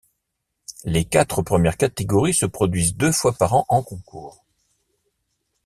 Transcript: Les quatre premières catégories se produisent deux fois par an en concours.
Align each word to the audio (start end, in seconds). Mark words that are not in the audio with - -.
Les 0.83 1.05
quatre 1.05 1.43
premières 1.43 1.77
catégories 1.77 2.33
se 2.33 2.47
produisent 2.47 2.95
deux 2.95 3.11
fois 3.11 3.33
par 3.33 3.53
an 3.53 3.65
en 3.69 3.83
concours. 3.83 4.43